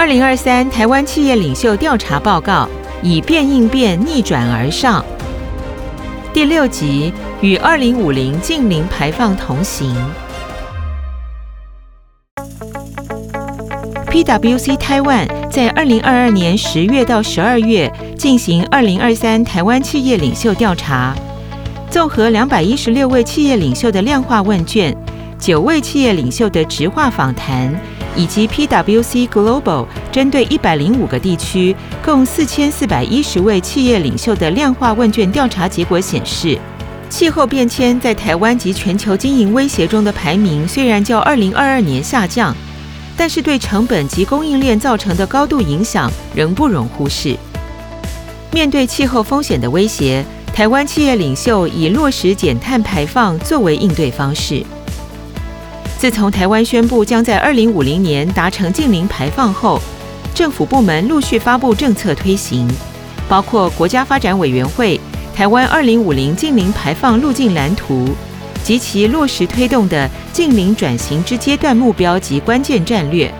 [0.00, 2.66] 二零二三台湾企业领袖调查报告：
[3.02, 5.04] 以变应变，逆转而上。
[6.32, 9.94] 第六集：与二零五零近零排放同行。
[14.10, 21.14] PwC Taiwan 在二零二二年十月到十二月进行二零二三台湾企业领袖调查，
[21.90, 24.96] 综合两百一十六位企业领袖的量化问卷，
[25.38, 27.78] 九位企业领袖的质化访谈。
[28.16, 36.58] 以及 PwC Global 针对一百零五个地区，共四千四百一十位企业领袖的量化问卷调查结果显示，
[37.08, 42.54] 气候变迁在台湾及全球经营威胁中的排名虽然较二零二二年下降，
[43.16, 47.36] 但是对成本及供应链造成的高度影响仍不容忽视。
[48.52, 54.64] 面对气候风险的威胁，台湾企业领袖以落实减碳排放作为应对方式。
[56.00, 59.78] 自从台湾宣布将在二零五零年达成净零排放后，
[60.34, 62.66] 政府部门陆续发布政策推行，
[63.28, 64.98] 包括国家发展委员会
[65.36, 68.06] 《台湾二零五零净零排放路径蓝图》
[68.64, 73.30] 及其落实推动的净零转型之阶段目标及关键战略，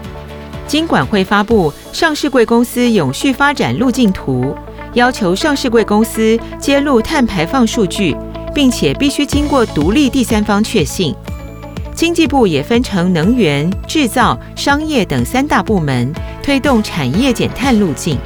[0.66, 4.54] 金管会发布《上市贵公司永续发展路径图》，
[4.92, 8.14] 要求上市贵公司揭露碳排放数据，
[8.54, 11.16] 并且必须经过独立第三方确信。
[12.00, 16.10] 经济部也分成能源、制造、商业等三大部门，
[16.42, 18.16] 推动产业减碳路径。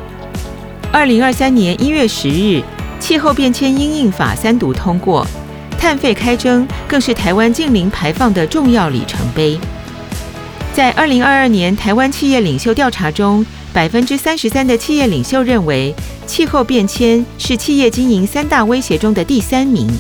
[0.93, 2.63] 二零二三年一月十日，
[3.01, 5.27] 气候变迁因应法三读通过，
[5.77, 9.59] 碳费开征更是台湾净零排放的重要里程碑。
[10.73, 15.93] 在二零二二年台湾企业领袖调查中，百分之三十三的企业领袖认为，
[16.29, 19.91] 气候变迁是企业经营三大威胁中的第三名。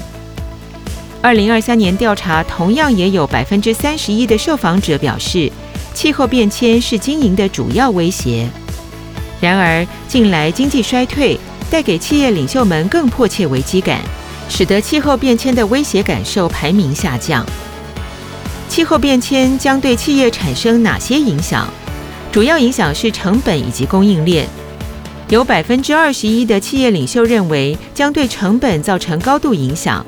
[1.24, 5.50] 二零二三年调查同样也有百分之三十一的受访者表示，
[5.94, 8.46] 气候变迁是经营的主要威胁。
[9.40, 14.02] 然而，近来经济衰退带给企业领袖们更迫切危机感，
[14.50, 17.42] 使得气候变迁的威胁感受排名下降。
[18.68, 21.66] 气候变迁将对企业产生哪些影响？
[22.30, 24.46] 主要影响是成本以及供应链。
[25.30, 30.04] 有百分之二十一的企业领袖认为将对成本造成高度影响。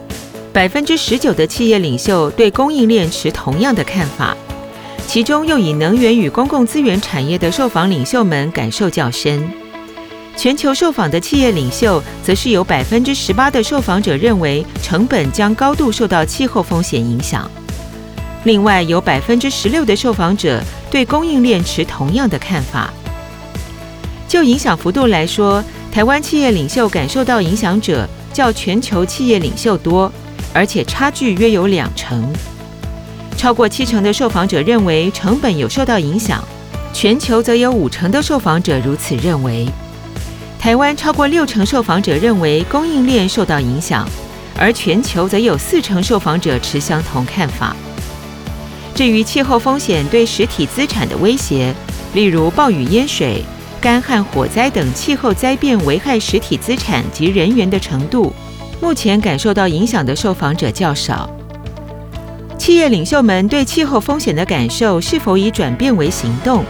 [0.57, 4.35] 百分之十九的企业领袖对供应链持同样的看法，
[5.07, 9.47] 其中又以能源与公共资源产业的受访领袖们感受较深。
[10.35, 17.51] 全球受访的企业领袖，则是有百分之十八的受访者认为成本将高度受到气候风险影响。
[18.45, 22.91] 另外，有百分之十六的受访者对供应链持同样的看法。
[24.27, 25.63] 就影响幅度来说，
[25.93, 30.11] 台湾企业领袖感受到影响者较全球企业领袖多。
[30.57, 32.33] 而且差距约有两成，
[33.37, 36.43] 超过七成的受访者认为成本有受到影响，
[36.95, 39.69] 全球则有五成的受访者如此认为。
[40.59, 44.09] 台湾超过六成受访者认为供应链受到影响，
[44.59, 47.77] 而全球则有四成受访者持相同看法。
[48.95, 51.75] 至于气候风险对实体资产的威胁，
[52.15, 53.45] 例如暴雨淹水、
[53.79, 58.35] 干旱火灾等气候灾变危害实体资产及人员的程度。
[58.81, 61.29] 目前感受到影响的受访者较少。
[62.59, 66.65] 企业领袖们对气候风险的感受是否已转变为行动？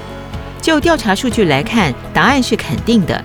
[0.60, 3.24] 就调查数据来看，答案是肯定的，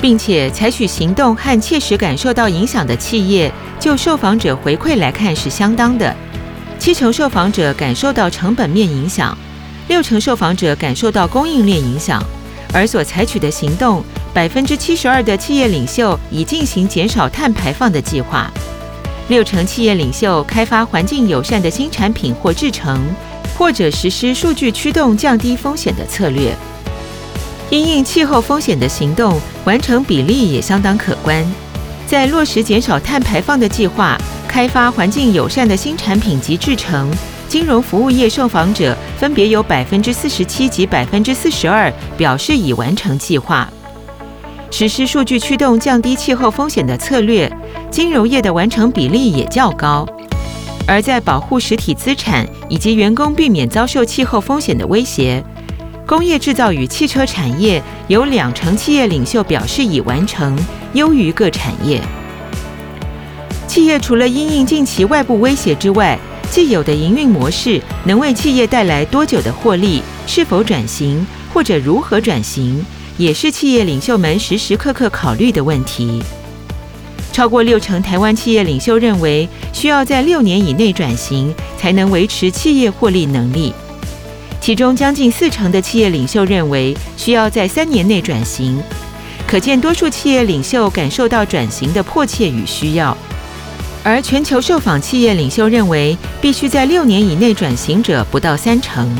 [0.00, 6.14] 并且采取行动和切实感受到影响的企业，就受访者回馈来看是相当的。
[6.78, 9.36] 七成受访者感受到成本面影响，
[9.88, 12.22] 六成受访者感受到供应链影响，
[12.72, 14.02] 而所采取的行动。
[14.32, 18.48] 百分之七十二的企业领袖已进行减少碳排放的计划，
[19.28, 23.00] 六成企业领袖开发环境友善的新产品或制成，
[23.58, 26.54] 或者实施数据驱动降低风险的策略。
[27.70, 31.44] 因应气候风险的行动完成比例也相当可观，
[32.06, 34.16] 在落实减少碳排放的计划、
[34.46, 37.10] 开发环境友善的新产品及制成，
[37.48, 43.68] 金融服务业受访者分别有百分之四十七及百分之四十二表示已完成计划。
[44.70, 47.50] 实施数据驱动降低气候风险的策略，
[47.90, 50.06] 金融业的完成比例也较高；
[50.86, 55.44] 而在保护实体资产以及员工避免遭受气候风险的威胁，
[56.06, 60.56] 工业制造与汽车产业有两成企业领袖表示已完成，
[60.92, 62.00] 优于各产业。
[63.66, 66.18] 企业除了因应近期外部威胁之外，
[66.48, 70.00] 既有的营运模式能为企业带来多久的获利？
[70.26, 72.84] 是否转型，或者如何转型？
[73.20, 76.22] 也是企业领袖们时时刻刻考虑的问题。
[77.30, 83.74] 超过六成台湾企业领袖认为，需要在六年以内转型，才能维持企业获利能力。
[84.58, 88.82] 其中将近四成的企业领袖认为需要在三年内转型，
[89.46, 93.14] 可见多数企业领袖感受到转型的迫切与需要。
[94.02, 99.14] 而全球受访企业领袖认为，必须在六年以内转型者不到三成。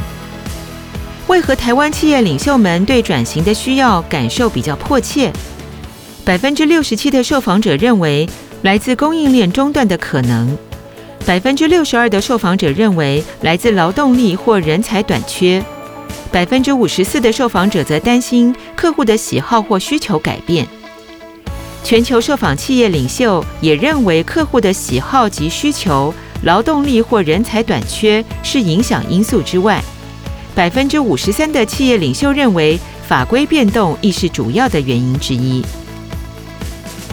[1.30, 5.30] 为何台湾企业领袖们对转型的需要感受比较迫切？
[6.24, 8.28] 百分之六十七的受访者认为
[8.62, 10.58] 来自供应链中断的可能，
[11.24, 15.64] 百分之六十二的受访者认为来自劳动力或人才短缺，
[16.32, 20.66] 百分之五十四的受访者则担心客户的喜好或需求改变。
[21.84, 26.12] 全球受访企业领袖也认为，客户的喜好及需求、
[26.42, 29.80] 劳动力或人才短缺是影响因素之外，
[30.54, 35.64] 百分之五十三的企业领袖认为法规变动亦是主要的原因之一。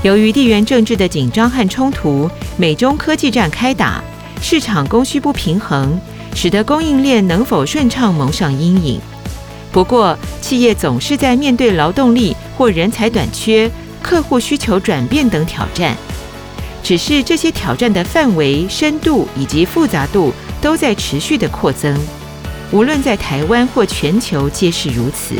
[0.04, 4.04] 由于地缘政治的紧张和冲突，美中科技战开打，
[4.42, 6.00] 市场供需不平衡，
[6.36, 9.02] 使得供应链能否顺畅蒙上阴影。
[9.72, 13.70] 不过，企业总是在面对劳动力或人才短缺。
[14.00, 15.94] 客户需求转变等挑战，
[16.82, 20.32] 只是这些挑战的范围、深度以及复杂度
[20.62, 22.00] 都在持续的扩增，
[22.72, 25.36] 无论在台湾或全球皆是如此。